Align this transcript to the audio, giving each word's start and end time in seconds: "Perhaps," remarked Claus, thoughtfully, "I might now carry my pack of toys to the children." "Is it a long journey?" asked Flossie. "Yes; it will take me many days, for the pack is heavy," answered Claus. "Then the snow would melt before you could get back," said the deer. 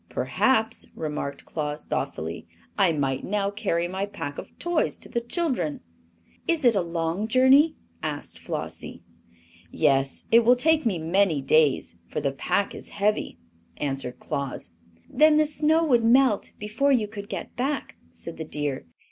"Perhaps," 0.09 0.87
remarked 0.95 1.45
Claus, 1.45 1.85
thoughtfully, 1.85 2.47
"I 2.75 2.91
might 2.91 3.23
now 3.23 3.51
carry 3.51 3.87
my 3.87 4.07
pack 4.07 4.39
of 4.39 4.49
toys 4.57 4.97
to 4.97 5.09
the 5.09 5.21
children." 5.21 5.81
"Is 6.47 6.65
it 6.65 6.73
a 6.73 6.81
long 6.81 7.27
journey?" 7.27 7.75
asked 8.01 8.39
Flossie. 8.39 9.03
"Yes; 9.69 10.23
it 10.31 10.39
will 10.39 10.55
take 10.55 10.87
me 10.87 10.97
many 10.97 11.39
days, 11.39 11.97
for 12.09 12.19
the 12.19 12.31
pack 12.31 12.73
is 12.73 12.89
heavy," 12.89 13.37
answered 13.77 14.17
Claus. 14.17 14.71
"Then 15.07 15.37
the 15.37 15.45
snow 15.45 15.83
would 15.85 16.03
melt 16.03 16.53
before 16.57 16.91
you 16.91 17.07
could 17.07 17.29
get 17.29 17.55
back," 17.55 17.95
said 18.11 18.37
the 18.37 18.43
deer. 18.43 18.87